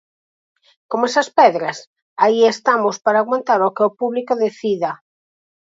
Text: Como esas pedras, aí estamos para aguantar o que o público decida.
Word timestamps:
Como 0.89 1.03
esas 1.09 1.29
pedras, 1.39 1.77
aí 2.23 2.37
estamos 2.55 2.95
para 3.05 3.19
aguantar 3.19 3.59
o 3.67 3.73
que 3.75 3.83
o 3.89 3.95
público 3.99 4.33
decida. 4.43 4.91